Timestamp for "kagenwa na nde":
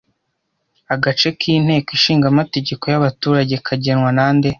3.67-4.49